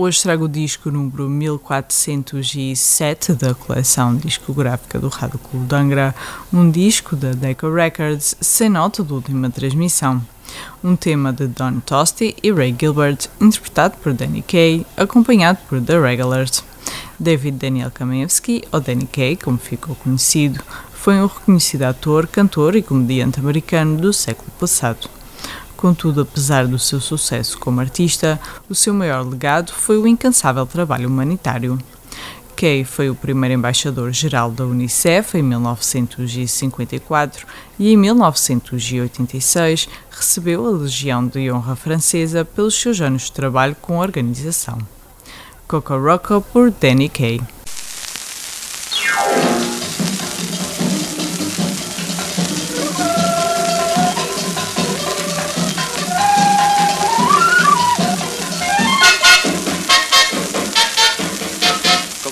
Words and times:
hoje 0.00 0.22
trago 0.22 0.46
o 0.46 0.48
disco 0.48 0.90
número 0.90 1.28
1407 1.28 3.34
da 3.34 3.54
coleção 3.54 4.16
discográfica 4.16 4.98
do 4.98 5.08
Rádio 5.08 5.38
Clube 5.38 5.68
um 6.50 6.70
disco 6.70 7.14
da 7.14 7.32
Deco 7.32 7.70
Records 7.70 8.34
sem 8.40 8.70
nota 8.70 9.04
de 9.04 9.12
última 9.12 9.50
transmissão. 9.50 10.24
Um 10.82 10.96
tema 10.96 11.34
de 11.34 11.46
Don 11.48 11.80
Tosti 11.80 12.34
e 12.42 12.50
Ray 12.50 12.74
Gilbert, 12.80 13.28
interpretado 13.38 13.98
por 13.98 14.14
Danny 14.14 14.40
Kaye, 14.40 14.86
acompanhado 14.96 15.58
por 15.68 15.82
The 15.82 16.00
Regulars. 16.00 16.64
David 17.18 17.58
Daniel 17.58 17.90
Kamiewski, 17.90 18.64
ou 18.72 18.80
Danny 18.80 19.06
Kaye, 19.06 19.36
como 19.36 19.58
ficou 19.58 19.94
conhecido, 19.96 20.64
foi 20.94 21.20
um 21.20 21.26
reconhecido 21.26 21.82
ator, 21.82 22.26
cantor 22.26 22.74
e 22.74 22.82
comediante 22.82 23.38
americano 23.38 23.98
do 23.98 24.14
século 24.14 24.50
passado. 24.58 25.19
Contudo, 25.80 26.20
apesar 26.20 26.66
do 26.66 26.78
seu 26.78 27.00
sucesso 27.00 27.58
como 27.58 27.80
artista, 27.80 28.38
o 28.68 28.74
seu 28.74 28.92
maior 28.92 29.26
legado 29.26 29.72
foi 29.72 29.96
o 29.96 30.06
incansável 30.06 30.66
trabalho 30.66 31.08
humanitário. 31.08 31.78
Kay 32.54 32.84
foi 32.84 33.08
o 33.08 33.14
primeiro 33.14 33.54
embaixador-geral 33.54 34.50
da 34.50 34.66
Unicef 34.66 35.38
em 35.38 35.42
1954 35.42 37.46
e 37.78 37.94
em 37.94 37.96
1986 37.96 39.88
recebeu 40.10 40.66
a 40.66 40.70
Legião 40.70 41.26
de 41.26 41.50
Honra 41.50 41.74
Francesa 41.74 42.44
pelos 42.44 42.74
seus 42.74 43.00
anos 43.00 43.22
de 43.22 43.32
trabalho 43.32 43.74
com 43.80 44.02
a 44.02 44.04
organização. 44.04 44.76
Coco 45.66 45.96
Rocco 45.96 46.42
por 46.52 46.70
Danny 46.70 47.08
Kay. 47.08 47.40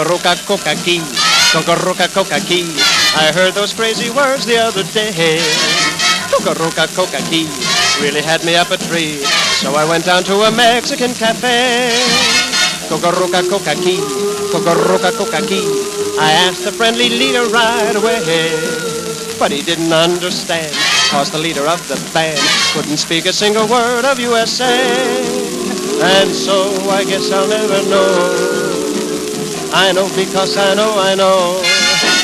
Coca-Roca, 0.00 0.34
Coca-Key, 0.46 1.02
Coca-Roca, 1.52 2.08
Coca-Key. 2.08 2.64
I 3.20 3.32
heard 3.36 3.52
those 3.52 3.74
crazy 3.74 4.08
words 4.08 4.46
the 4.46 4.56
other 4.56 4.82
day. 4.82 5.44
Coca-Roca, 6.32 6.88
Coca-Key 6.96 7.44
really 8.00 8.22
had 8.22 8.42
me 8.42 8.56
up 8.56 8.70
a 8.70 8.78
tree. 8.78 9.20
So 9.60 9.74
I 9.74 9.84
went 9.84 10.06
down 10.06 10.24
to 10.24 10.48
a 10.48 10.50
Mexican 10.50 11.12
cafe. 11.12 11.92
Coca-Roca, 12.88 13.44
Coca-Key, 13.44 14.00
Coca-Roca, 14.48 15.12
Coca-Key. 15.12 15.68
I 16.16 16.32
asked 16.48 16.64
the 16.64 16.72
friendly 16.72 17.10
leader 17.10 17.44
right 17.52 17.92
away. 17.92 18.24
But 19.38 19.52
he 19.52 19.60
didn't 19.60 19.92
understand, 19.92 20.72
cause 21.12 21.30
the 21.30 21.38
leader 21.38 21.68
of 21.68 21.76
the 21.88 22.00
band 22.14 22.40
couldn't 22.72 22.96
speak 22.96 23.26
a 23.26 23.34
single 23.34 23.68
word 23.68 24.06
of 24.06 24.18
USA. 24.18 24.80
And 26.00 26.32
so 26.32 26.72
I 26.88 27.04
guess 27.04 27.30
I'll 27.30 27.46
never 27.46 27.84
know 27.90 28.69
I 29.72 29.92
know 29.92 30.08
because 30.16 30.56
I 30.56 30.74
know, 30.74 30.98
I 30.98 31.14
know. 31.14 31.62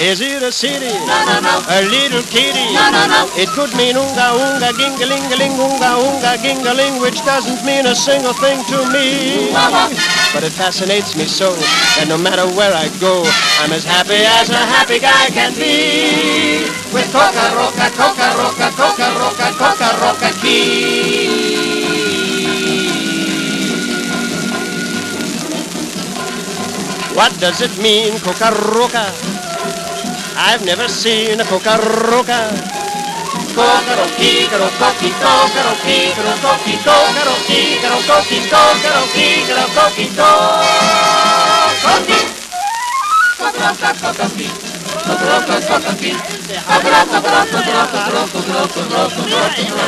Is 0.00 0.20
it 0.20 0.42
a 0.42 0.50
city? 0.50 0.90
No, 1.06 1.18
no, 1.28 1.36
no. 1.40 1.54
A 1.68 1.84
little 1.86 2.22
kitty? 2.26 2.72
No, 2.74 2.90
no, 2.90 3.06
no. 3.06 3.20
It 3.36 3.48
could 3.54 3.70
mean 3.76 3.96
unga 3.96 4.34
unga 4.34 4.72
gingalingaling 4.74 5.54
unga 5.54 6.00
unga 6.02 6.34
gingaling, 6.42 7.00
which 7.00 7.24
doesn't 7.24 7.64
mean 7.64 7.86
a 7.86 7.94
single 7.94 8.32
thing 8.34 8.64
to 8.72 8.78
me. 8.90 9.52
But 10.32 10.42
it 10.42 10.52
fascinates 10.52 11.16
me 11.16 11.26
so 11.26 11.54
that 11.54 12.06
no 12.08 12.18
matter 12.18 12.46
where 12.58 12.74
I 12.74 12.88
go, 12.98 13.22
I'm 13.62 13.72
as 13.72 13.84
happy 13.84 14.18
as 14.40 14.50
a 14.50 14.64
happy 14.74 14.98
guy 14.98 15.30
can 15.30 15.54
be. 15.54 16.66
With 16.90 17.06
Coca 17.12 17.54
Roca, 17.54 17.86
Coca 17.94 18.34
Roca, 18.40 18.70
Coca 18.74 19.08
Roca, 19.20 19.43
Coca 19.43 19.43
Roca 19.43 19.43
What 27.24 27.40
does 27.40 27.62
it 27.62 27.72
mean, 27.80 28.20
Coca-Roca? 28.20 29.08
I've 30.36 30.62
never 30.62 30.88
seen 30.88 31.40
a 31.40 31.44
Coca-Roca. 31.44 32.52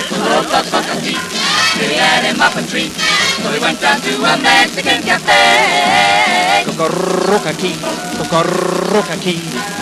Coca-Roca, 0.09 1.46
up 2.47 2.55
a 2.55 2.63
tree, 2.63 2.91
so 3.43 3.51
we 3.51 3.59
went 3.59 3.81
down 3.81 3.99
to 3.99 4.15
a 4.23 4.39
Mexican 4.39 5.03
cafe. 5.03 6.63
Coca-Roca 6.63 7.53
key. 7.59 7.75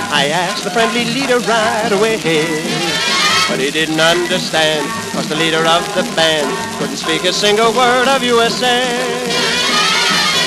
I 0.08 0.32
asked 0.32 0.64
the 0.64 0.70
friendly 0.70 1.04
leader 1.04 1.38
right 1.40 1.92
away. 1.92 2.16
But 3.48 3.60
he 3.60 3.70
didn't 3.70 4.00
understand, 4.00 4.88
cause 5.12 5.28
the 5.28 5.36
leader 5.36 5.60
of 5.60 5.84
the 5.92 6.04
band 6.16 6.48
couldn't 6.78 6.96
speak 6.96 7.24
a 7.24 7.32
single 7.32 7.70
word 7.74 8.08
of 8.08 8.22
USA. 8.24 8.80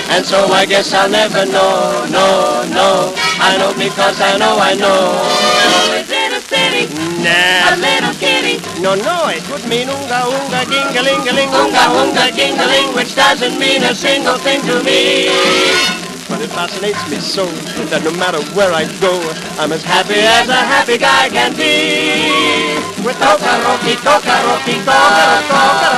And 0.09 0.25
so 0.25 0.47
I 0.47 0.65
guess 0.65 0.93
I'll 0.93 1.09
never 1.09 1.45
know, 1.45 2.07
no, 2.09 2.65
no. 2.73 3.13
I 3.37 3.57
know 3.61 3.77
because 3.77 4.17
I 4.19 4.37
know, 4.41 4.57
I 4.57 4.73
know. 4.73 5.21
Is 6.01 6.09
it 6.09 6.33
a 6.33 6.41
city? 6.41 6.89
Nah. 7.21 7.73
A 7.73 7.77
little 7.77 8.16
No, 8.79 8.95
no, 8.95 9.27
it 9.27 9.43
would 9.51 9.67
mean 9.67 9.89
unga 9.89 10.23
unga 10.23 10.63
gingalingaling 10.71 11.51
Unga 11.51 11.83
unga 11.99 12.31
gingaling, 12.31 12.95
which 12.95 13.13
doesn't 13.13 13.59
mean 13.59 13.83
a 13.83 13.93
single 13.93 14.37
thing 14.37 14.61
to 14.61 14.81
me. 14.83 15.27
But 16.29 16.39
it 16.41 16.49
fascinates 16.51 17.03
me 17.11 17.19
so 17.19 17.45
that 17.91 18.03
no 18.03 18.11
matter 18.11 18.39
where 18.55 18.71
I 18.71 18.85
go, 19.01 19.19
I'm 19.59 19.73
as 19.73 19.83
happy 19.83 20.15
as 20.15 20.47
a 20.47 20.55
happy 20.55 20.97
guy 20.97 21.27
can 21.27 21.55
be. 21.59 22.79
With 23.03 23.19
Rocky, 23.19 23.95
Coca 23.99 24.35
Rocky, 24.47 24.79
Coca 24.87 25.43
Coca 25.51 25.97